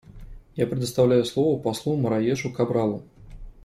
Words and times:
Я 0.55 0.65
предоставляю 0.65 1.23
слово 1.25 1.61
послу 1.61 1.95
Мораешу 1.95 2.51
Кабралу. 2.51 3.03